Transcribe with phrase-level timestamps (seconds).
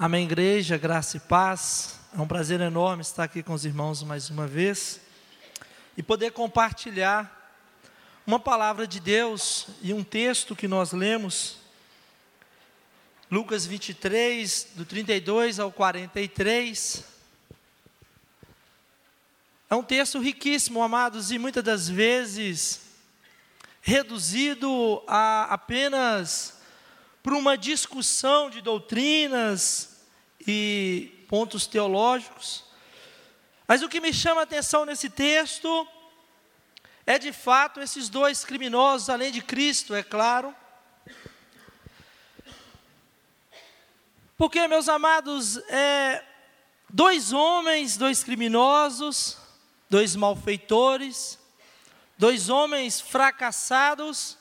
[0.00, 1.98] Amém, igreja, graça e paz.
[2.16, 5.00] É um prazer enorme estar aqui com os irmãos mais uma vez
[5.96, 7.52] e poder compartilhar
[8.24, 11.56] uma palavra de Deus e um texto que nós lemos,
[13.28, 17.02] Lucas 23, do 32 ao 43.
[19.68, 22.82] É um texto riquíssimo, amados, e muitas das vezes
[23.82, 26.57] reduzido a apenas
[27.28, 30.00] por uma discussão de doutrinas
[30.46, 32.64] e pontos teológicos.
[33.66, 35.86] Mas o que me chama a atenção nesse texto
[37.04, 40.56] é de fato esses dois criminosos, além de Cristo, é claro.
[44.34, 46.24] Porque, meus amados, é,
[46.88, 49.36] dois homens, dois criminosos,
[49.90, 51.38] dois malfeitores,
[52.16, 54.38] dois homens fracassados,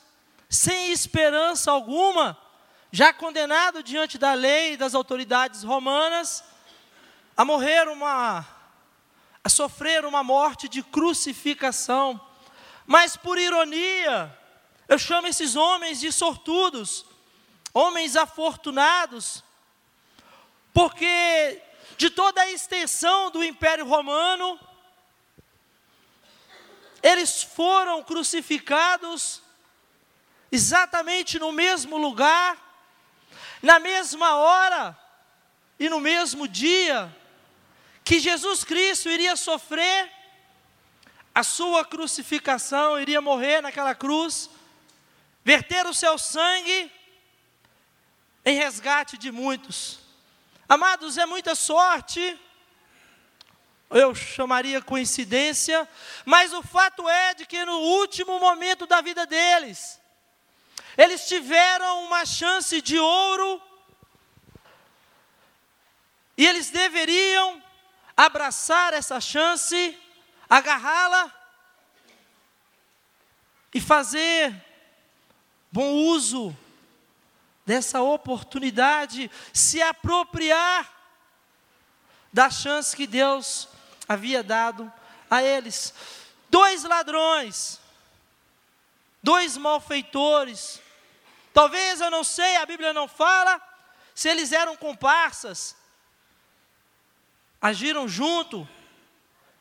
[0.50, 2.47] sem esperança alguma,
[2.92, 6.44] já condenado diante da lei e das autoridades romanas,
[7.36, 8.46] a morrer uma,
[9.44, 12.20] a sofrer uma morte de crucificação.
[12.86, 14.36] Mas por ironia,
[14.88, 17.06] eu chamo esses homens de sortudos,
[17.74, 19.44] homens afortunados,
[20.74, 21.62] porque
[21.98, 24.60] de toda a extensão do Império Romano,
[27.02, 29.42] eles foram crucificados
[30.52, 32.67] exatamente no mesmo lugar,
[33.68, 34.98] na mesma hora
[35.78, 37.14] e no mesmo dia
[38.02, 40.10] que Jesus Cristo iria sofrer
[41.36, 44.50] a sua crucificação, iria morrer naquela cruz,
[45.44, 46.90] verter o seu sangue
[48.46, 50.00] em resgate de muitos.
[50.70, 52.40] Amados, é muita sorte,
[53.90, 55.86] eu chamaria coincidência,
[56.24, 59.97] mas o fato é de que no último momento da vida deles,
[60.98, 63.62] eles tiveram uma chance de ouro
[66.36, 67.62] e eles deveriam
[68.16, 69.98] abraçar essa chance,
[70.50, 71.32] agarrá-la
[73.74, 74.56] e fazer
[75.72, 76.56] bom uso
[77.64, 80.92] dessa oportunidade, se apropriar
[82.34, 83.68] da chance que Deus
[84.08, 84.92] havia dado
[85.30, 85.94] a eles.
[86.50, 87.80] Dois ladrões,
[89.22, 90.82] dois malfeitores,
[91.58, 93.60] Talvez eu não sei, a Bíblia não fala
[94.14, 95.76] se eles eram comparsas,
[97.60, 98.70] agiram junto.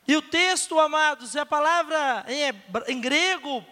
[0.07, 3.65] E o texto, amados, é a palavra em, em grego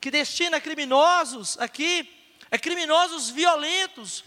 [0.00, 2.08] que destina criminosos aqui,
[2.48, 4.24] é criminosos violentos,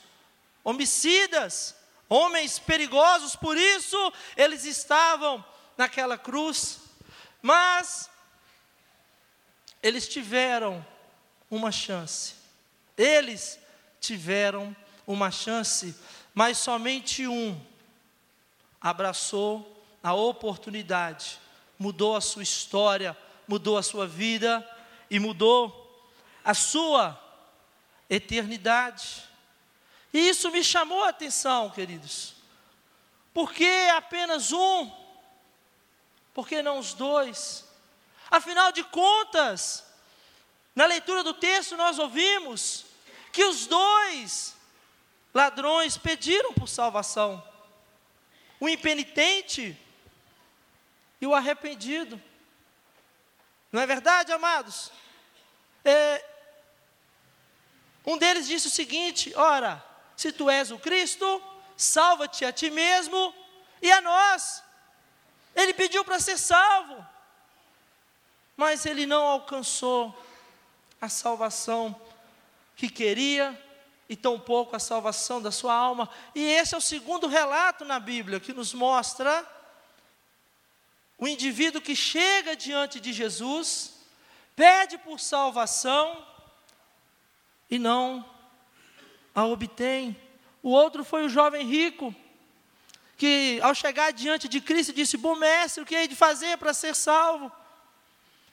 [0.61, 1.73] homicidas,
[2.09, 5.41] homens perigosos, por isso eles estavam
[5.77, 6.81] naquela cruz.
[7.41, 8.09] Mas
[9.81, 10.85] eles tiveram
[11.49, 12.36] uma chance.
[12.97, 13.59] Eles
[13.99, 14.75] tiveram
[15.05, 15.95] uma chance,
[16.33, 17.59] mas somente um
[18.81, 21.39] abraçou a oportunidade,
[21.77, 24.67] mudou a sua história, mudou a sua vida
[25.09, 25.83] e mudou
[26.43, 27.21] a sua
[28.09, 29.23] eternidade.
[30.13, 32.35] E isso me chamou a atenção, queridos.
[33.33, 34.91] Por que apenas um?
[36.33, 37.65] Por que não os dois?
[38.29, 39.85] Afinal de contas,
[40.75, 42.86] na leitura do texto nós ouvimos
[43.31, 44.55] que os dois
[45.33, 47.43] ladrões pediram por salvação:
[48.59, 49.77] o impenitente
[51.21, 52.21] e o arrependido.
[53.71, 54.91] Não é verdade, amados?
[55.83, 56.25] É,
[58.05, 59.83] um deles disse o seguinte: Ora,
[60.15, 61.41] se tu és o Cristo,
[61.75, 63.33] salva-te a ti mesmo
[63.81, 64.63] e a nós.
[65.55, 67.05] Ele pediu para ser salvo,
[68.55, 70.15] mas ele não alcançou
[71.01, 71.99] a salvação
[72.77, 73.59] que queria
[74.07, 76.07] e tampouco a salvação da sua alma.
[76.33, 79.45] E esse é o segundo relato na Bíblia que nos mostra
[81.17, 83.95] o indivíduo que chega diante de Jesus,
[84.55, 86.23] pede por salvação
[87.67, 88.23] e não
[89.33, 90.15] a obtém.
[90.61, 92.13] O outro foi o jovem rico,
[93.17, 96.71] que ao chegar diante de Cristo disse: Bom mestre, o que hei de fazer para
[96.75, 97.51] ser salvo?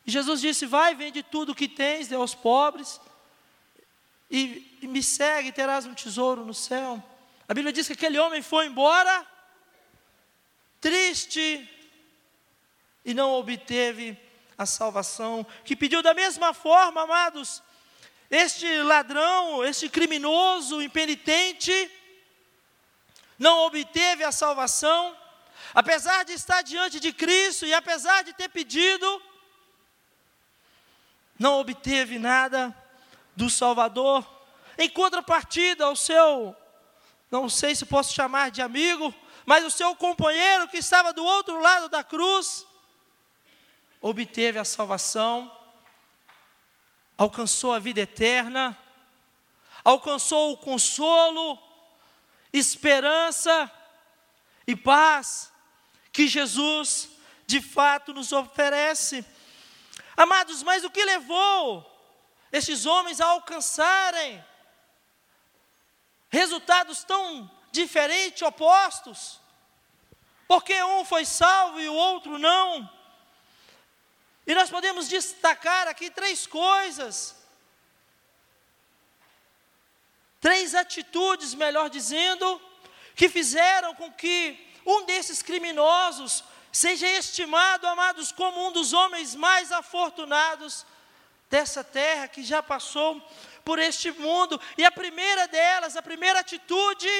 [0.06, 2.98] E Jesus disse: Vai, vende tudo o que tens, dê aos pobres
[4.34, 7.00] e, e me segue, terás um tesouro no céu.
[7.46, 9.24] A Bíblia diz que aquele homem foi embora,
[10.80, 11.70] triste,
[13.04, 14.18] e não obteve
[14.58, 17.62] a salvação, que pediu da mesma forma, amados,
[18.28, 21.88] este ladrão, este criminoso, impenitente,
[23.38, 25.16] não obteve a salvação,
[25.72, 29.22] apesar de estar diante de Cristo e apesar de ter pedido,
[31.38, 32.74] não obteve nada,
[33.36, 34.24] do Salvador.
[34.78, 36.56] Em contrapartida, o seu
[37.30, 39.12] não sei se posso chamar de amigo,
[39.44, 42.64] mas o seu companheiro que estava do outro lado da cruz,
[44.00, 45.50] obteve a salvação,
[47.18, 48.78] alcançou a vida eterna,
[49.82, 51.58] alcançou o consolo,
[52.52, 53.68] esperança
[54.64, 55.52] e paz
[56.12, 57.08] que Jesus
[57.46, 59.24] de fato nos oferece.
[60.16, 61.93] Amados, mas o que levou
[62.58, 64.32] esses homens a alcançarem
[66.30, 69.40] resultados tão diferentes, opostos?
[70.46, 72.88] Porque um foi salvo e o outro não.
[74.46, 77.34] E nós podemos destacar aqui três coisas,
[80.40, 82.62] três atitudes, melhor dizendo,
[83.16, 84.38] que fizeram com que
[84.86, 90.86] um desses criminosos seja estimado, amados, como um dos homens mais afortunados
[91.54, 93.10] dessa terra que já passou
[93.64, 94.60] por este mundo.
[94.76, 97.12] E a primeira delas, a primeira atitude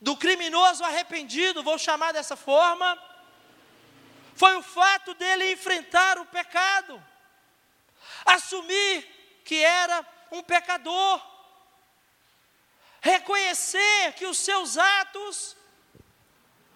[0.00, 2.96] do criminoso arrependido, vou chamar dessa forma,
[4.36, 7.02] foi o fato dele enfrentar o pecado,
[8.24, 8.94] assumir
[9.44, 11.20] que era um pecador,
[13.00, 15.56] reconhecer que os seus atos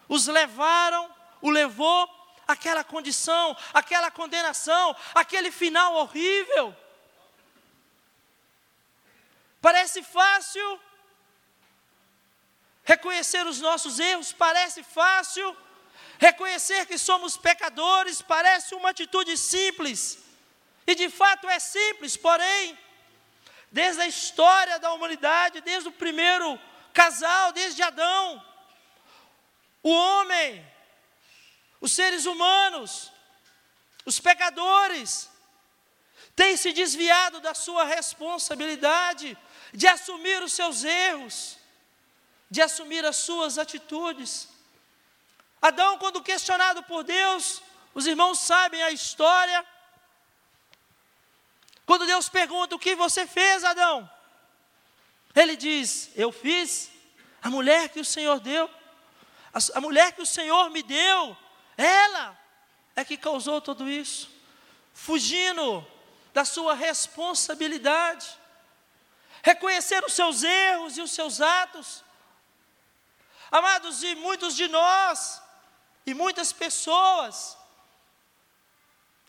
[0.08, 1.08] os levaram,
[1.40, 2.15] o levou
[2.46, 6.74] àquela condição, àquela condenação, aquele final horrível.
[9.60, 10.80] Parece fácil
[12.84, 15.56] reconhecer os nossos erros, parece fácil
[16.18, 20.18] reconhecer que somos pecadores, parece uma atitude simples,
[20.86, 22.78] e de fato é simples, porém,
[23.72, 26.58] desde a história da humanidade, desde o primeiro
[26.92, 28.42] casal, desde Adão,
[29.82, 30.64] o homem,
[31.80, 33.12] os seres humanos,
[34.04, 35.30] os pecadores,
[36.34, 39.36] têm se desviado da sua responsabilidade
[39.72, 41.58] de assumir os seus erros,
[42.50, 44.48] de assumir as suas atitudes.
[45.60, 47.62] Adão, quando questionado por Deus,
[47.94, 49.66] os irmãos sabem a história.
[51.84, 54.08] Quando Deus pergunta: O que você fez, Adão?
[55.34, 56.90] Ele diz: Eu fiz
[57.42, 58.68] a mulher que o Senhor deu,
[59.74, 61.36] a, mulher que o Senhor me deu,
[61.76, 62.38] ela
[62.94, 64.30] é que causou tudo isso,
[64.94, 65.86] fugindo
[66.32, 68.26] da sua responsabilidade,
[69.42, 72.02] reconhecer os seus erros e os seus atos.
[73.50, 75.42] Amados, e muitos de nós,
[76.04, 77.56] e muitas pessoas,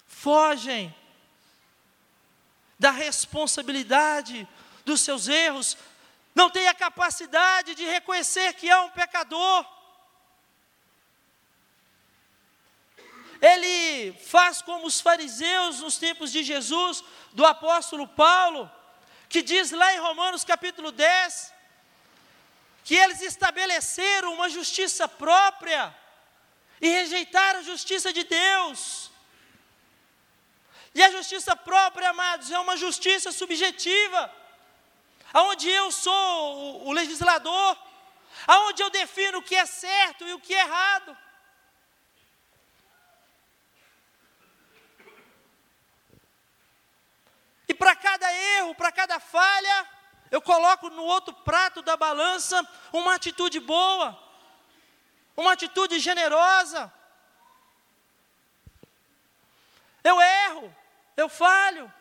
[0.08, 0.94] fogem
[2.80, 4.48] da responsabilidade
[4.86, 5.78] dos seus erros,
[6.34, 9.66] não têm a capacidade de reconhecer que é um pecador.
[13.42, 17.04] Ele faz como os fariseus nos tempos de Jesus,
[17.34, 18.70] do apóstolo Paulo,
[19.30, 21.54] que diz lá em Romanos capítulo 10,
[22.84, 25.96] que eles estabeleceram uma justiça própria
[26.80, 29.12] e rejeitaram a justiça de Deus.
[30.96, 34.34] E a justiça própria, amados, é uma justiça subjetiva,
[35.32, 37.78] aonde eu sou o, legislador,
[38.48, 41.16] aonde eu defino o que é certo e o que é errado.
[47.78, 49.88] Para cada erro, para cada falha,
[50.30, 54.18] eu coloco no outro prato da balança uma atitude boa,
[55.36, 56.92] uma atitude generosa.
[60.04, 60.76] Eu erro,
[61.16, 61.92] eu falho,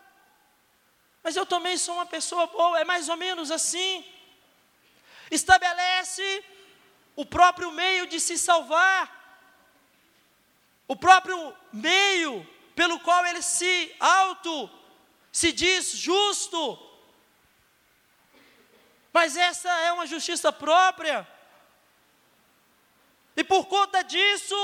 [1.23, 4.05] mas eu também sou uma pessoa boa, é mais ou menos assim.
[5.31, 6.45] Estabelece
[7.17, 9.13] o próprio meio de se salvar,
[10.87, 14.71] o próprio meio pelo qual ele se auto,
[15.37, 16.61] se diz justo.
[19.13, 21.29] Mas essa é uma justiça própria.
[23.37, 24.61] E por conta disso,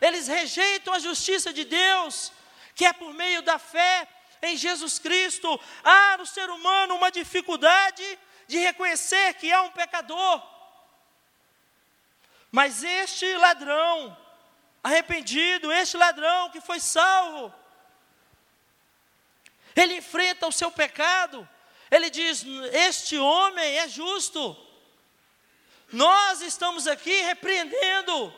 [0.00, 2.32] eles rejeitam a justiça de Deus
[2.74, 4.08] que é por meio da fé
[4.40, 5.60] em Jesus Cristo.
[5.84, 10.42] Há no ser humano uma dificuldade de reconhecer que é um pecador.
[12.50, 14.16] Mas este ladrão,
[14.82, 17.52] arrependido, este ladrão que foi salvo,
[19.76, 21.46] ele enfrenta o seu pecado,
[21.90, 24.56] ele diz: Este homem é justo.
[25.92, 28.34] Nós estamos aqui repreendendo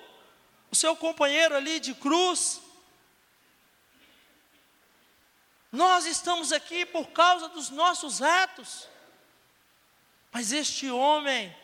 [0.70, 2.60] o seu companheiro ali de cruz,
[5.70, 8.88] nós estamos aqui por causa dos nossos atos.
[10.32, 11.54] Mas este homem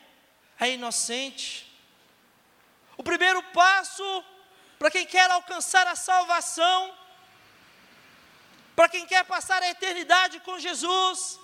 [0.59, 1.71] é inocente.
[2.97, 4.25] O primeiro passo
[4.79, 6.95] para quem quer alcançar a salvação,
[8.75, 11.39] para quem quer passar a eternidade com Jesus,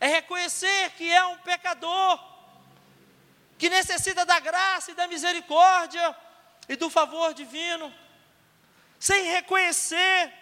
[0.00, 2.32] é reconhecer que é um pecador
[3.68, 6.16] necessita da graça e da misericórdia
[6.68, 7.92] e do favor divino,
[8.98, 10.32] sem reconhecer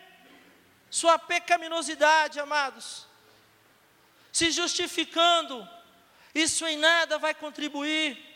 [0.91, 3.07] sua pecaminosidade, amados,
[4.33, 5.69] se justificando,
[6.35, 8.27] isso em nada vai contribuir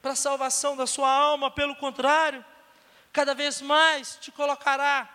[0.00, 2.44] para a salvação da sua alma, pelo contrário,
[3.12, 5.08] cada vez mais te colocará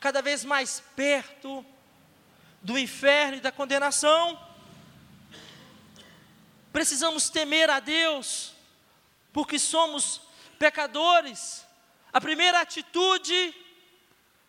[0.00, 1.64] cada vez mais perto
[2.62, 4.38] do inferno e da condenação.
[6.72, 8.52] Precisamos temer a Deus,
[9.32, 10.20] porque somos
[10.58, 11.66] pecadores.
[12.12, 13.54] A primeira atitude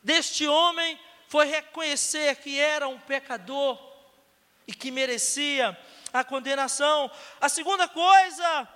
[0.04, 3.77] deste homem foi reconhecer que era um pecador
[4.68, 5.77] e que merecia
[6.12, 7.12] a condenação.
[7.39, 8.68] A segunda coisa,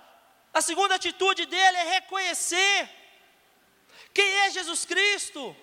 [0.52, 2.88] a segunda atitude dele é reconhecer
[4.14, 5.56] quem é Jesus Cristo.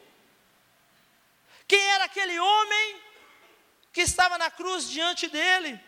[1.70, 3.02] Quem era aquele homem
[3.94, 5.80] que estava na cruz diante dele?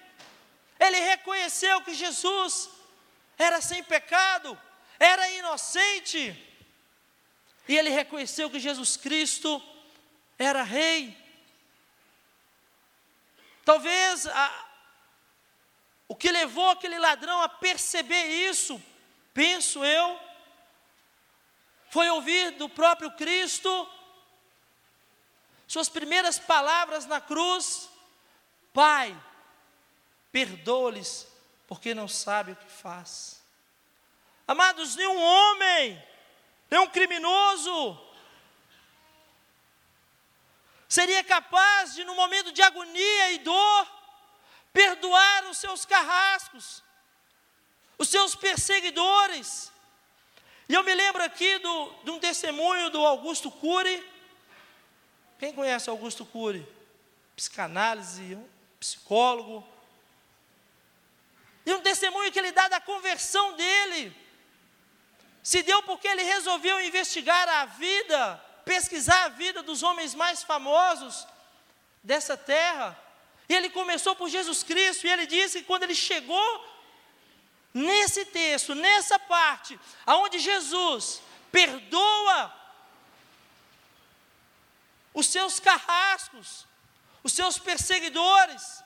[0.80, 2.70] Ele reconheceu que Jesus
[3.36, 4.56] era sem pecado,
[5.00, 6.22] era inocente,
[7.68, 9.60] e ele reconheceu que Jesus Cristo
[10.38, 11.18] era rei.
[13.66, 14.66] Talvez a,
[16.08, 18.80] o que levou aquele ladrão a perceber isso,
[19.34, 20.20] penso eu,
[21.90, 23.90] foi ouvir do próprio Cristo
[25.72, 27.90] suas primeiras palavras na cruz:
[28.74, 29.18] Pai,
[30.30, 31.26] perdoa-lhes,
[31.66, 33.42] porque não sabe o que faz.
[34.46, 36.06] Amados, nenhum homem,
[36.70, 37.98] nenhum criminoso,
[40.90, 43.88] seria capaz de, no momento de agonia e dor,
[44.74, 46.84] perdoar os seus carrascos,
[47.98, 49.72] os seus perseguidores.
[50.68, 54.11] E eu me lembro aqui do, de um testemunho do Augusto Cury.
[55.42, 56.66] Quem conhece Augusto Cury?
[57.36, 58.48] Psicanálise, um
[58.80, 59.68] psicólogo.
[61.66, 64.16] E um testemunho que ele dá da conversão dele.
[65.44, 71.28] Se deu porque ele resolveu investigar a vida pesquisar a vida dos homens mais famosos
[72.04, 72.98] dessa terra.
[73.50, 76.66] E ele começou por Jesus Cristo, e ele disse que quando ele chegou
[77.74, 81.22] nesse texto, nessa parte, aonde Jesus
[81.52, 82.61] perdoa
[85.14, 86.68] os seus carrascos,
[87.24, 88.84] os seus perseguidores,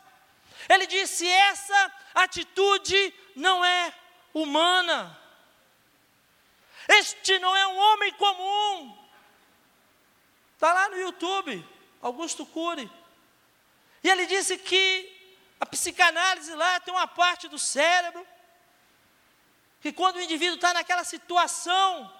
[0.68, 3.94] ele disse: essa atitude não é
[4.34, 5.20] humana.
[6.88, 9.06] Este não é um homem comum.
[10.54, 11.68] Está lá no YouTube,
[12.02, 12.90] Augusto Cury.
[14.04, 15.12] E ele disse que
[15.60, 18.26] a psicanálise lá tem uma parte do cérebro
[19.82, 22.12] que quando o indivíduo está naquela situação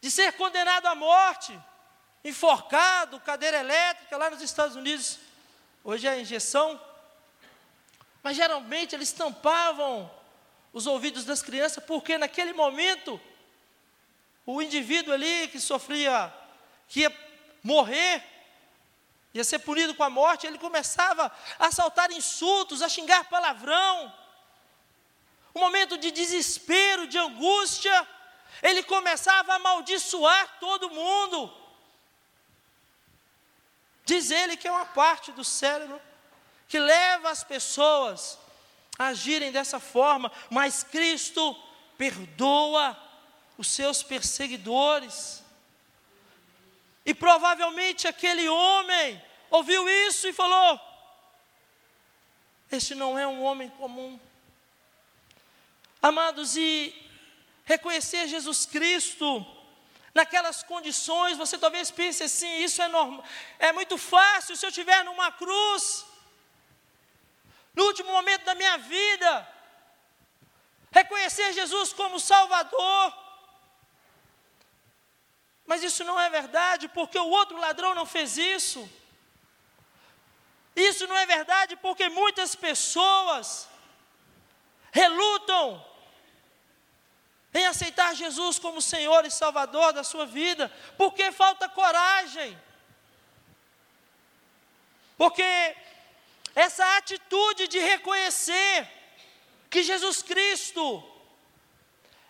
[0.00, 1.58] de ser condenado à morte,
[2.24, 5.18] enforcado, cadeira elétrica, lá nos Estados Unidos,
[5.84, 6.80] hoje é a injeção,
[8.22, 10.10] mas geralmente eles tampavam
[10.72, 13.20] os ouvidos das crianças, porque naquele momento
[14.44, 16.32] o indivíduo ali que sofria,
[16.88, 17.28] que ia
[17.62, 18.22] morrer,
[19.32, 24.12] ia ser punido com a morte, ele começava a saltar insultos, a xingar palavrão.
[25.54, 28.08] Um momento de desespero, de angústia,
[28.62, 31.52] ele começava a amaldiçoar todo mundo.
[34.08, 36.00] Diz ele que é uma parte do cérebro
[36.66, 38.38] que leva as pessoas
[38.98, 41.54] a agirem dessa forma, mas Cristo
[41.98, 42.96] perdoa
[43.58, 45.44] os seus perseguidores.
[47.04, 50.80] E provavelmente aquele homem ouviu isso e falou:
[52.72, 54.18] Este não é um homem comum.
[56.00, 56.94] Amados, e
[57.66, 59.44] reconhecer Jesus Cristo
[60.14, 63.24] naquelas condições, você talvez pense assim: isso é normal,
[63.58, 66.04] é muito fácil se eu estiver numa cruz,
[67.74, 69.48] no último momento da minha vida,
[70.90, 73.28] reconhecer Jesus como Salvador.
[75.66, 78.90] Mas isso não é verdade, porque o outro ladrão não fez isso.
[80.74, 83.68] Isso não é verdade, porque muitas pessoas
[84.90, 85.84] relutam
[87.52, 92.58] em aceitar Jesus como Senhor e Salvador da sua vida, porque falta coragem.
[95.16, 95.76] Porque
[96.54, 98.88] essa atitude de reconhecer
[99.70, 101.02] que Jesus Cristo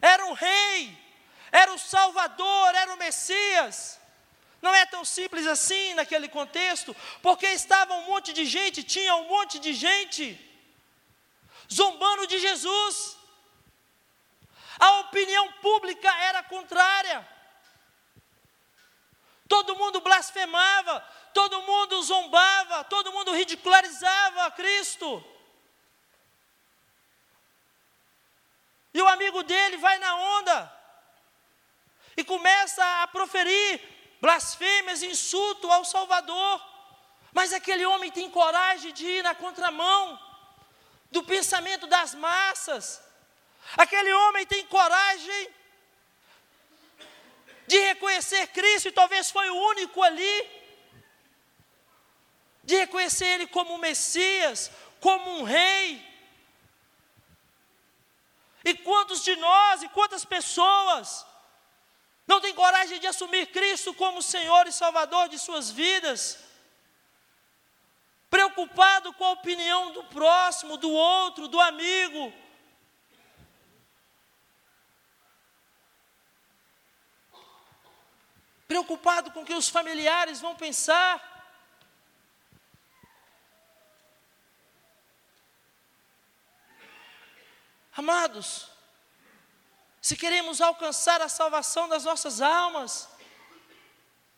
[0.01, 0.97] era o Rei,
[1.51, 3.99] era o Salvador, era o Messias.
[4.63, 9.29] Não é tão simples assim naquele contexto, porque estava um monte de gente, tinha um
[9.29, 10.39] monte de gente
[11.73, 13.18] zombando de Jesus.
[14.79, 17.27] A opinião pública era contrária.
[19.49, 21.01] Todo mundo blasfemava,
[21.33, 25.25] todo mundo zombava, todo mundo ridicularizava Cristo.
[28.93, 30.79] E o amigo dele vai na onda
[32.17, 33.81] e começa a proferir
[34.21, 36.61] blasfêmias, insulto ao Salvador.
[37.33, 40.19] Mas aquele homem tem coragem de ir na contramão
[41.11, 43.08] do pensamento das massas.
[43.77, 45.51] Aquele homem tem coragem
[47.67, 50.51] de reconhecer Cristo, e talvez foi o único ali,
[52.65, 54.71] de reconhecer Ele como um Messias,
[55.01, 56.07] como um Rei.
[58.65, 61.27] E quantos de nós e quantas pessoas
[62.27, 66.39] não têm coragem de assumir Cristo como Senhor e Salvador de suas vidas?
[68.29, 72.33] Preocupado com a opinião do próximo, do outro, do amigo,
[78.69, 81.37] preocupado com o que os familiares vão pensar.
[87.97, 88.69] Amados,
[90.03, 93.09] se queremos alcançar a salvação das nossas almas,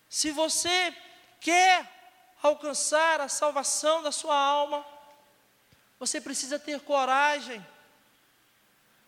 [0.08, 0.96] se você
[1.40, 1.86] quer
[2.40, 4.86] alcançar a salvação da sua alma,
[5.98, 7.64] você precisa ter coragem,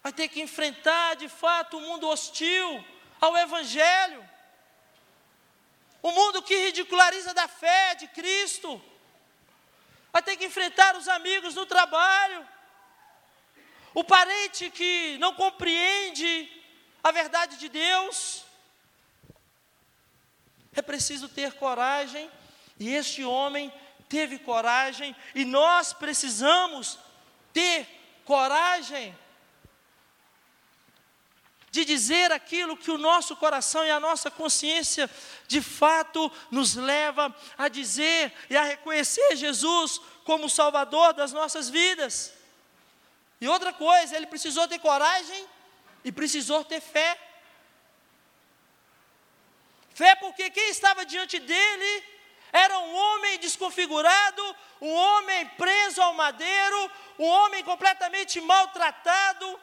[0.03, 2.85] vai ter que enfrentar de fato o mundo hostil
[3.21, 4.32] ao Evangelho
[6.03, 8.83] o mundo que ridiculariza da fé de Cristo,
[10.13, 12.47] vai ter que enfrentar os amigos no trabalho,
[13.95, 16.51] o parente que não compreende
[17.05, 18.45] a verdade de Deus.
[20.75, 22.31] É preciso ter coragem,
[22.81, 23.73] e este homem
[24.09, 26.99] teve coragem, e nós precisamos
[27.53, 27.87] ter
[28.25, 29.17] coragem
[31.73, 35.09] de dizer aquilo que o nosso coração e a nossa consciência
[35.49, 42.35] de fato nos leva a dizer e a reconhecer Jesus como Salvador das nossas vidas.
[43.41, 45.47] E outra coisa, ele precisou ter coragem
[46.05, 47.19] e precisou ter fé.
[49.95, 52.05] Fé porque quem estava diante dele
[52.53, 59.59] era um homem desconfigurado, um homem preso ao madeiro, um homem completamente maltratado,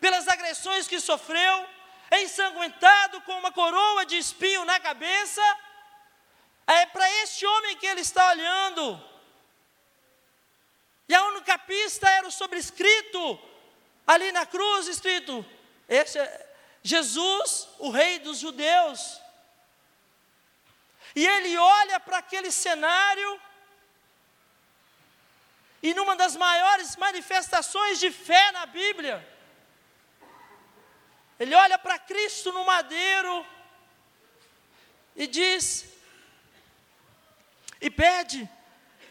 [0.00, 1.68] pelas agressões que sofreu,
[2.12, 5.42] ensanguentado com uma coroa de espinho na cabeça.
[6.66, 9.08] É para este homem que ele está olhando.
[11.08, 13.40] E a única pista era o sobrescrito,
[14.06, 15.44] ali na cruz, escrito:
[15.88, 16.04] é
[16.82, 19.20] Jesus, o Rei dos Judeus.
[21.16, 23.40] E ele olha para aquele cenário,
[25.82, 29.37] e numa das maiores manifestações de fé na Bíblia,
[31.38, 33.46] ele olha para Cristo no madeiro
[35.14, 35.84] e diz,
[37.80, 38.48] e pede: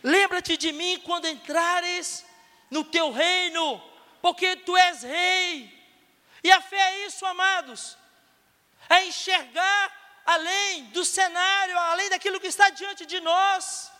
[0.03, 2.25] lembra-te de mim quando entrares
[2.69, 3.81] no teu reino,
[4.21, 5.77] porque tu és rei.
[6.43, 7.97] E a fé é isso, amados,
[8.89, 13.91] é enxergar além do cenário, além daquilo que está diante de nós.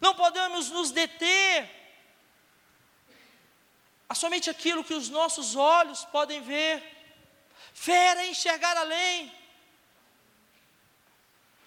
[0.00, 1.83] Não podemos nos deter
[4.14, 6.82] somente aquilo que os nossos olhos podem ver.
[7.72, 9.32] Fé é enxergar além.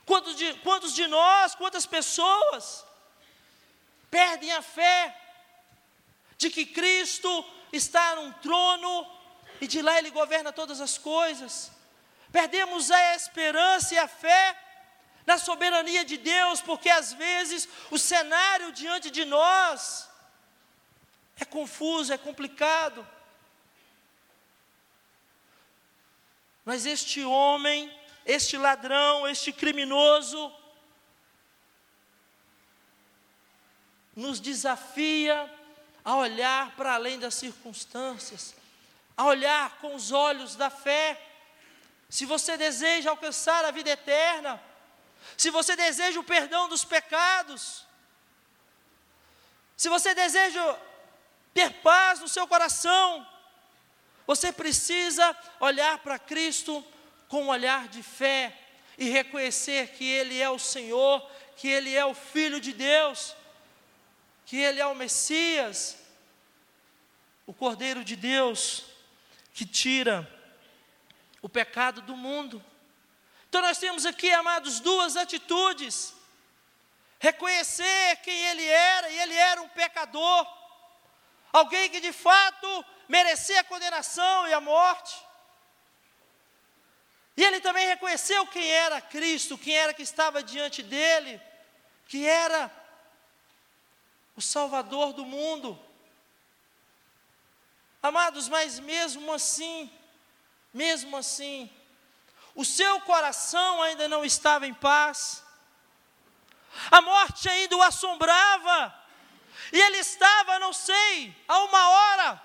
[0.06, 2.86] Quantos de, quantos de nós, quantas pessoas
[4.10, 5.16] perdem a fé
[6.38, 7.30] de que Cristo
[7.74, 9.06] está num trono
[9.60, 11.72] e de lá Ele governa todas as coisas?
[12.32, 14.58] Perdemos a esperança e a fé
[15.26, 20.08] na soberania de Deus, porque às vezes o cenário diante de nós
[21.40, 23.08] é confuso, é complicado.
[26.66, 27.94] Mas este homem,
[28.26, 30.54] este ladrão, este criminoso,
[34.16, 35.54] nos desafia
[36.04, 38.56] a olhar para além das circunstâncias,
[39.16, 41.22] a olhar com os olhos da fé.
[42.10, 44.62] Se você deseja alcançar a vida eterna,
[45.38, 47.86] se você deseja o perdão dos pecados,
[49.76, 50.78] se você deseja
[51.58, 53.28] ter paz no seu coração,
[54.28, 56.86] você precisa olhar para Cristo
[57.28, 58.56] com um olhar de fé
[58.96, 61.20] e reconhecer que Ele é o Senhor,
[61.56, 63.36] que Ele é o Filho de Deus,
[64.46, 65.98] que Ele é o Messias,
[67.48, 68.84] o Cordeiro de Deus,
[69.52, 70.32] que tira
[71.42, 72.64] o pecado do mundo.
[73.50, 76.14] Então nós temos aqui, amados, duas atitudes:
[77.18, 80.57] reconhecer quem Ele era, e Ele era um pecador,
[81.52, 85.16] alguém que de fato merecia a condenação e a morte.
[87.36, 91.40] E ele também reconheceu quem era Cristo, quem era que estava diante dele,
[92.08, 92.72] que era
[94.36, 95.80] o Salvador do mundo.
[98.02, 99.92] Amados, mas mesmo assim,
[100.74, 101.70] mesmo assim,
[102.56, 105.44] o seu coração ainda não estava em paz,
[106.90, 108.94] a morte ainda o assombrava,
[109.72, 112.42] e ele estava, não sei, a uma hora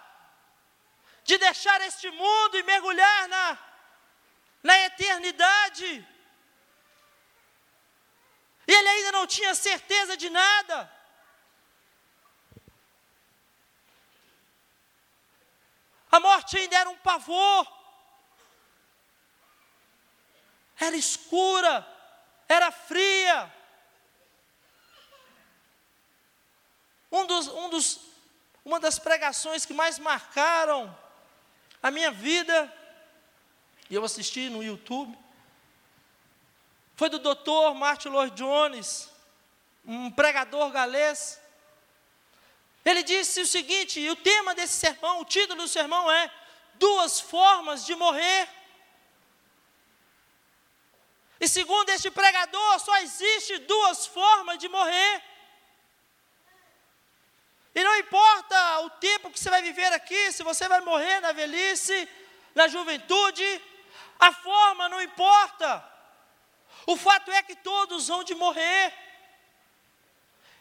[1.25, 3.59] de deixar este mundo e mergulhar na,
[4.63, 6.09] na eternidade.
[8.67, 10.91] E ele ainda não tinha certeza de nada.
[16.11, 17.67] A morte ainda era um pavor.
[20.79, 21.87] Era escura,
[22.49, 23.62] era fria.
[27.13, 28.01] Um dos, um dos,
[28.65, 30.97] uma das pregações que mais marcaram
[31.83, 32.73] a minha vida,
[33.91, 35.17] e eu assisti no YouTube,
[36.97, 37.75] foi do Dr.
[37.75, 39.11] Martin Lloyd Jones,
[39.85, 41.39] um pregador galês.
[42.83, 46.33] Ele disse o seguinte, e o tema desse sermão, o título do sermão é
[46.75, 48.49] Duas Formas de Morrer.
[51.39, 55.32] E segundo este pregador, só existe duas formas de morrer.
[57.75, 61.33] E não importa o tempo que você vai viver aqui, se você vai morrer na
[61.33, 62.09] velhice,
[62.55, 63.63] na juventude,
[64.19, 65.93] a forma não importa.
[66.87, 68.93] O fato é que todos vão de morrer.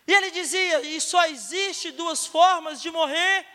[0.07, 3.45] E ele dizia: e só existe duas formas de morrer.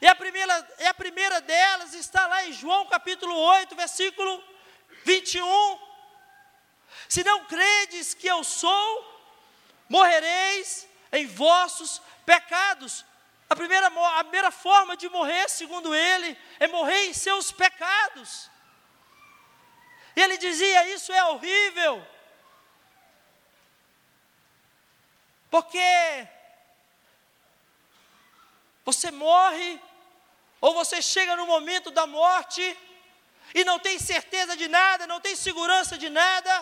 [0.00, 4.44] E a primeira, e a primeira delas está lá em João capítulo 8, versículo
[5.04, 5.78] 21.
[7.08, 9.22] Se não credes que eu sou,
[9.88, 12.00] morrereis em vossos
[12.32, 13.06] pecados.
[13.48, 18.50] A primeira, a primeira forma de morrer, segundo ele, é morrer em seus pecados.
[20.14, 21.94] Ele dizia: Isso é horrível.
[25.54, 26.28] Porque
[28.84, 29.80] você morre,
[30.60, 32.62] ou você chega no momento da morte,
[33.54, 36.52] e não tem certeza de nada, não tem segurança de nada.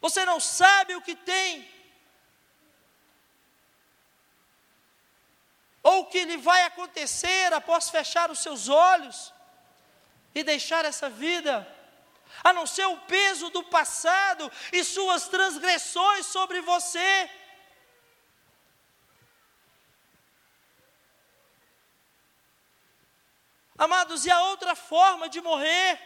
[0.00, 1.72] Você não sabe o que tem,
[5.82, 9.32] ou o que lhe vai acontecer após fechar os seus olhos
[10.34, 11.66] e deixar essa vida,
[12.42, 17.30] a não ser o peso do passado e suas transgressões sobre você.
[23.76, 25.98] Amados, e a outra forma de morrer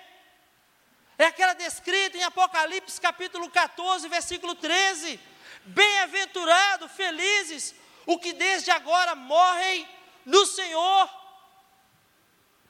[1.19, 5.21] é aquela descrita em Apocalipse capítulo 14, versículo 13:
[5.67, 7.75] Bem-aventurado, felizes,
[8.07, 9.87] o que desde agora morrem
[10.25, 11.11] no Senhor.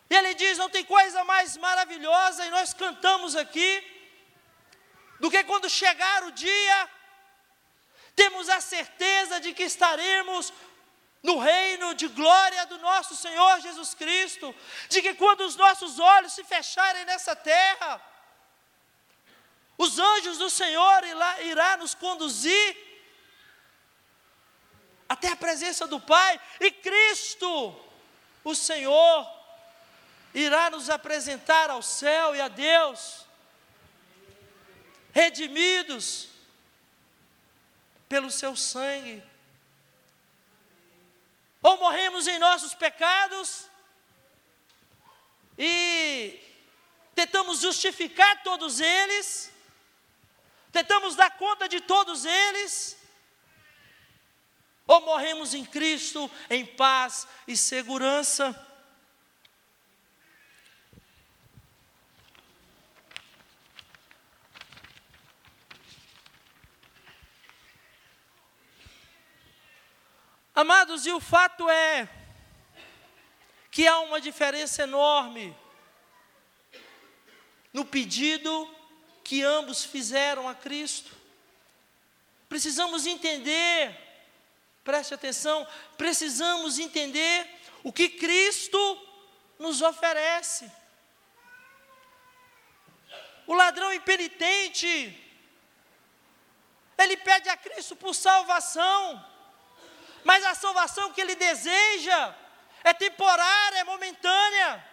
[0.08, 3.70] E ele diz: não tem coisa mais maravilhosa, e nós cantamos aqui,
[5.20, 6.90] do que quando chegar o dia,
[8.14, 10.52] temos a certeza de que estaremos
[11.22, 14.54] no reino de glória do nosso Senhor Jesus Cristo,
[14.88, 18.00] de que quando os nossos olhos se fecharem nessa terra,
[19.76, 22.85] os anjos do Senhor irá, irá nos conduzir
[25.08, 27.74] até a presença do Pai, e Cristo,
[28.42, 29.26] o Senhor,
[30.34, 33.24] irá nos apresentar ao céu e a Deus,
[35.12, 36.28] redimidos
[38.08, 39.22] pelo seu sangue.
[41.62, 43.66] Ou morremos em nossos pecados
[45.58, 46.38] e
[47.14, 49.50] tentamos justificar todos eles,
[50.70, 52.96] tentamos dar conta de todos eles,
[54.86, 58.62] ou morremos em Cristo em paz e segurança.
[70.54, 72.08] Amados, e o fato é
[73.70, 75.54] que há uma diferença enorme
[77.74, 78.74] no pedido
[79.22, 81.14] que ambos fizeram a Cristo.
[82.48, 83.94] Precisamos entender,
[84.88, 85.66] preste atenção,
[86.02, 87.38] precisamos entender
[87.82, 88.80] o que Cristo
[89.58, 90.70] nos oferece.
[93.46, 94.90] O ladrão impenitente,
[96.98, 99.00] ele pede a Cristo por salvação
[100.26, 102.34] mas a salvação que ele deseja
[102.82, 104.84] é temporária, é momentânea.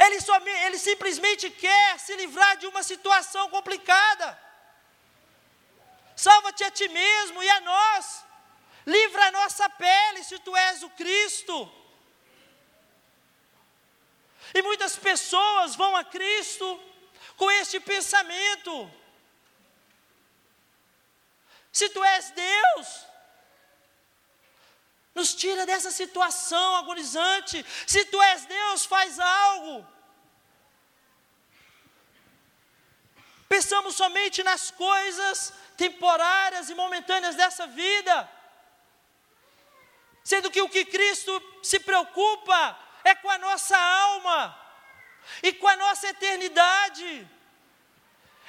[0.00, 4.36] Ele, somente, ele simplesmente quer se livrar de uma situação complicada.
[6.16, 8.25] Salva-te a ti mesmo e a nós.
[8.86, 11.72] Livra a nossa pele se tu és o Cristo.
[14.54, 16.80] E muitas pessoas vão a Cristo
[17.36, 18.90] com este pensamento:
[21.72, 23.06] se tu és Deus,
[25.16, 27.64] nos tira dessa situação agonizante.
[27.86, 29.86] Se tu és Deus, faz algo.
[33.48, 38.35] Pensamos somente nas coisas temporárias e momentâneas dessa vida,
[40.30, 44.40] sendo que o que Cristo se preocupa é com a nossa alma
[45.40, 47.28] e com a nossa eternidade.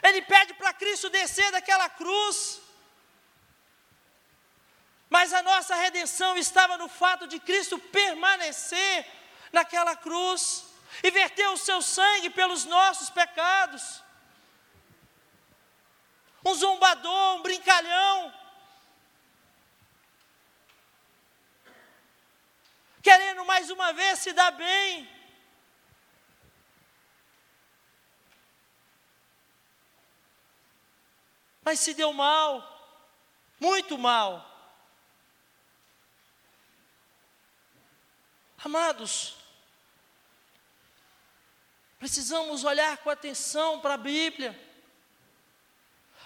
[0.01, 2.59] Ele pede para Cristo descer daquela cruz.
[5.07, 9.05] Mas a nossa redenção estava no fato de Cristo permanecer
[9.51, 10.65] naquela cruz
[11.03, 14.01] e verter o seu sangue pelos nossos pecados.
[16.43, 18.33] Um zombador, um brincalhão,
[23.47, 25.09] mais uma vez se dar bem.
[31.63, 32.51] Mas se deu mal,
[33.59, 34.29] muito mal.
[38.63, 39.37] Amados,
[41.99, 44.51] precisamos olhar com atenção para a Bíblia,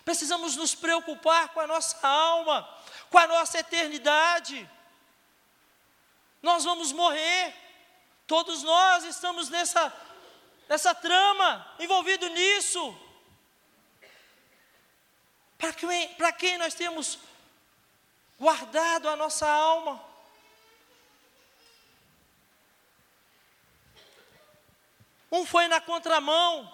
[0.06, 2.68] precisamos nos preocupar com a nossa alma,
[3.10, 4.70] com a nossa eternidade.
[6.42, 7.54] Nós vamos morrer,
[8.26, 9.94] todos nós estamos nessa,
[10.68, 12.98] nessa trama, envolvido nisso.
[15.58, 17.20] Para quem, para quem nós temos
[18.40, 20.04] guardado a nossa alma?
[25.32, 26.70] Um foi na contramão,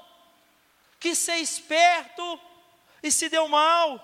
[0.99, 2.39] quis ser esperto
[3.03, 4.03] e se deu mal.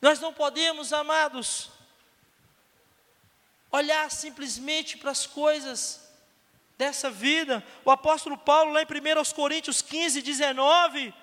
[0.00, 1.70] Nós não podemos, amados,
[3.76, 6.00] olhar simplesmente para as coisas
[6.76, 7.64] dessa vida.
[7.84, 11.14] O apóstolo Paulo, lá em 1 Coríntios 15, 19,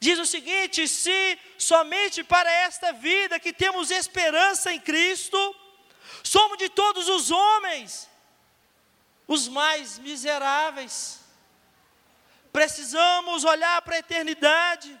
[0.00, 5.38] diz o seguinte: se somente para esta vida que temos esperança em Cristo,
[6.22, 8.08] somos de todos os homens
[9.26, 11.20] os mais miseráveis.
[12.52, 15.00] Precisamos olhar para a eternidade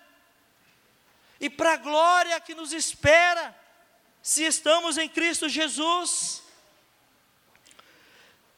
[1.38, 3.54] e para a glória que nos espera
[4.22, 6.43] se estamos em Cristo Jesus.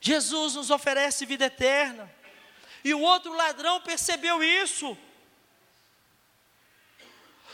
[0.00, 2.12] Jesus nos oferece vida eterna.
[2.84, 4.96] E o outro ladrão percebeu isso.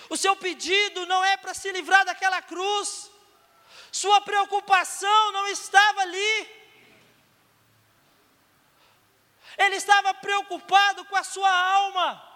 [0.09, 3.11] O seu pedido não é para se livrar daquela cruz.
[3.91, 6.63] Sua preocupação não estava ali.
[9.57, 12.29] Ele estava preocupado com a sua alma.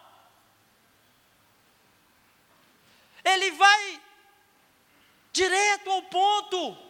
[3.25, 4.03] Ele vai
[5.33, 6.86] direto ao ponto.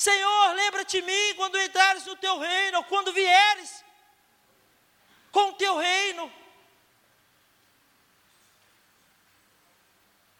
[0.00, 3.84] Senhor, lembra-te de mim quando entrares no teu reino, ou quando vieres
[5.30, 6.32] com o teu reino.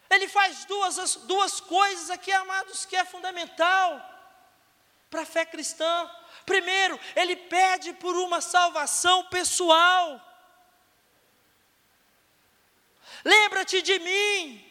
[0.08, 4.02] Ele faz duas, duas coisas aqui, amados, que é fundamental
[5.10, 6.10] para a fé cristã.
[6.46, 10.18] Primeiro, ele pede por uma salvação pessoal.
[13.22, 14.66] Lembra-te de mim.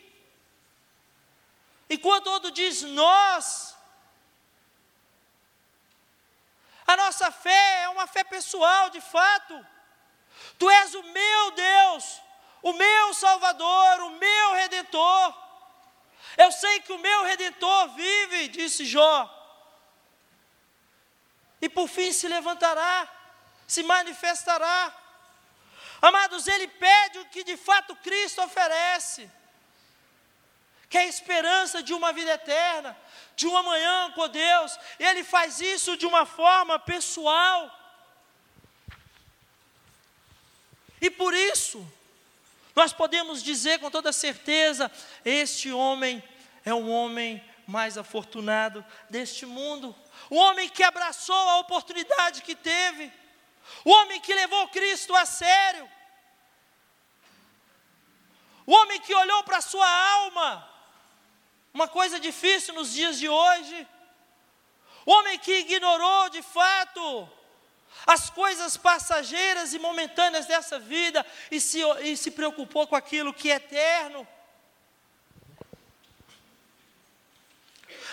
[1.87, 3.77] E quando outro diz nós,
[6.91, 9.55] a nossa fé é uma fé pessoal, de fato.
[10.57, 12.21] Tu és o meu Deus,
[12.63, 15.27] o meu Salvador, o meu Redentor.
[16.35, 19.35] Eu sei que o meu Redentor vive, disse Jó
[21.61, 23.07] e por fim se levantará,
[23.67, 24.95] se manifestará.
[26.01, 29.29] Amados, ele pede o que de fato Cristo oferece,
[30.89, 32.97] que é a esperança de uma vida eterna,
[33.39, 37.73] de um amanhã com Deus, ele faz isso de uma forma pessoal.
[40.99, 41.79] E por isso,
[42.75, 44.91] nós podemos dizer com toda certeza:
[45.23, 46.21] este homem
[46.65, 49.95] é o homem mais afortunado deste mundo.
[50.29, 53.09] O homem que abraçou a oportunidade que teve,
[53.85, 55.89] o homem que levou Cristo a sério,
[58.65, 60.68] o homem que olhou para a sua alma,
[61.73, 63.87] uma coisa difícil nos dias de hoje,
[65.05, 67.29] o homem que ignorou de fato
[68.05, 73.51] as coisas passageiras e momentâneas dessa vida e se, e se preocupou com aquilo que
[73.51, 74.27] é eterno.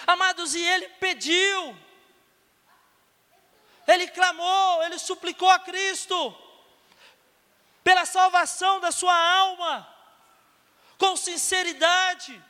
[0.06, 1.76] Amados, e ele pediu,
[3.86, 6.36] ele clamou, ele suplicou a Cristo
[7.82, 9.88] pela salvação da sua alma,
[10.98, 12.42] com sinceridade,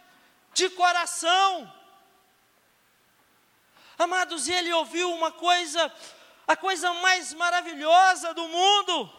[0.57, 1.71] de coração.
[3.99, 5.93] Amados, ele ouviu uma coisa,
[6.49, 9.13] a coisa mais maravilhosa do mundo,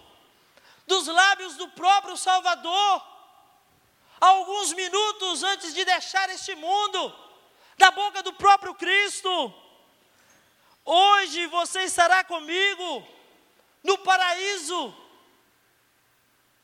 [0.88, 3.04] dos lábios do próprio Salvador,
[4.20, 7.00] alguns minutos antes de deixar este mundo,
[7.78, 9.32] da boca do próprio Cristo.
[10.84, 13.08] Hoje você estará comigo
[13.84, 14.96] no paraíso.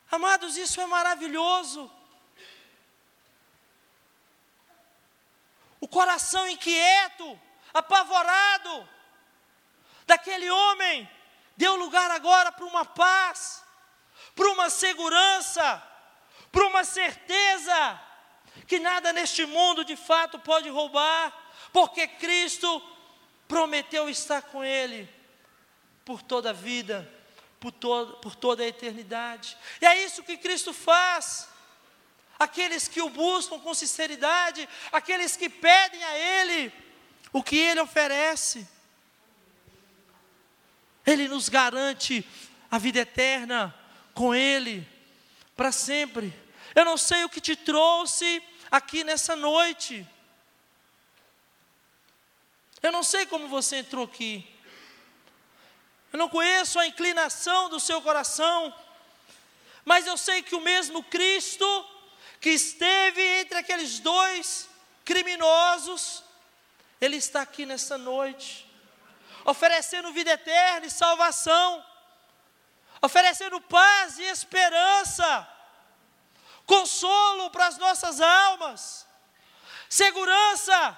[0.09, 1.91] Amados, isso é maravilhoso.
[5.93, 7.39] Coração inquieto,
[7.71, 8.89] apavorado,
[10.08, 11.08] daquele homem,
[11.56, 13.63] deu lugar agora para uma paz,
[14.36, 15.82] para uma segurança,
[16.51, 18.01] para uma certeza
[18.67, 21.32] que nada neste mundo de fato pode roubar,
[21.71, 22.82] porque Cristo
[23.47, 25.08] prometeu estar com ele
[26.03, 27.08] por toda a vida,
[27.60, 29.56] por, todo, por toda a eternidade.
[29.79, 31.53] E é isso que Cristo faz.
[32.43, 36.73] Aqueles que o buscam com sinceridade, aqueles que pedem a Ele
[37.34, 38.67] o que Ele oferece.
[41.06, 42.25] Ele nos garante
[42.69, 43.75] a vida eterna
[44.13, 44.88] com Ele,
[45.56, 46.34] para sempre.
[46.75, 50.08] Eu não sei o que te trouxe aqui nessa noite.
[52.82, 54.47] Eu não sei como você entrou aqui.
[56.12, 58.73] Eu não conheço a inclinação do seu coração.
[59.84, 61.65] Mas eu sei que o mesmo Cristo
[62.43, 64.69] que esteve entre aqueles dois
[65.03, 66.23] criminosos,
[67.01, 68.69] Ele está aqui nessa noite
[69.45, 71.86] oferecendo vida eterna e salvação,
[73.01, 75.47] oferecendo paz e esperança,
[76.65, 79.08] consolo para as nossas almas,
[79.89, 80.97] segurança,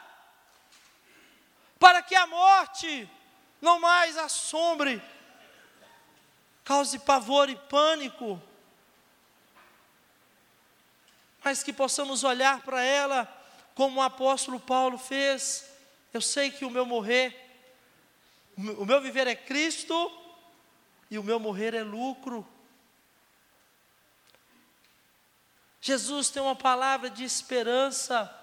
[1.80, 3.10] para que a morte
[3.62, 5.02] não mais assombre,
[6.64, 8.42] cause pavor e pânico,
[11.46, 13.32] mas que possamos olhar para ela
[13.76, 15.70] como o apóstolo Paulo fez.
[16.12, 17.46] Eu sei que o meu morrer
[18.58, 20.12] o meu viver é Cristo
[21.12, 22.48] e o meu morrer é lucro.
[25.82, 28.34] Jesus tem uma palavra de esperança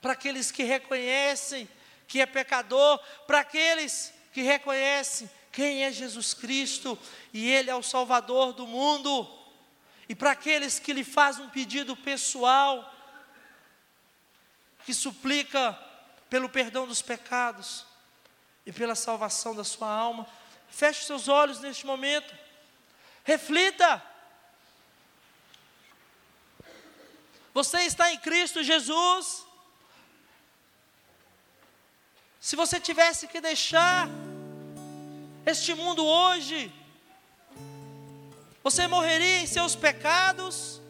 [0.00, 1.68] para aqueles que reconhecem
[2.08, 6.98] que é pecador, para aqueles que reconhecem quem é Jesus Cristo
[7.32, 9.28] e Ele é o Salvador do mundo,
[10.08, 12.92] e para aqueles que lhe fazem um pedido pessoal,
[14.84, 15.72] que suplica
[16.30, 17.84] pelo perdão dos pecados
[18.64, 20.26] e pela salvação da sua alma.
[20.68, 22.34] Feche seus olhos neste momento.
[23.24, 24.02] Reflita.
[27.52, 29.44] Você está em Cristo Jesus.
[32.40, 34.08] Se você tivesse que deixar
[35.44, 36.72] este mundo hoje,
[38.68, 40.80] você morreria em seus pecados,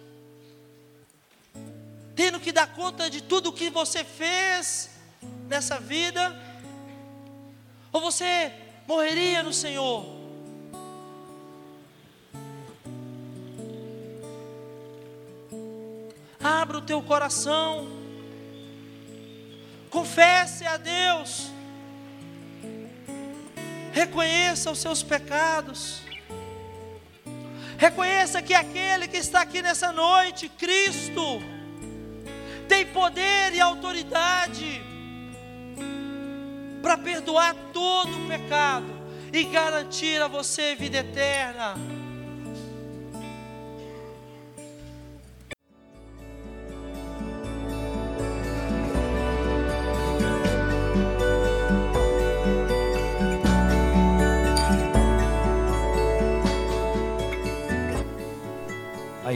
[2.15, 4.89] tendo que dar conta de tudo o que você fez
[5.47, 6.35] nessa vida?
[7.93, 8.51] Ou você
[8.87, 10.07] morreria no Senhor.
[16.43, 17.89] Abra o teu coração,
[19.91, 21.51] confesse a Deus,
[23.93, 26.06] reconheça os seus pecados,
[27.79, 31.43] reconheça que aquele que está aqui nessa noite, Cristo,
[32.69, 34.83] tem poder e autoridade
[36.83, 38.87] para perdoar todo o pecado
[39.33, 41.96] e garantir a você vida eterna.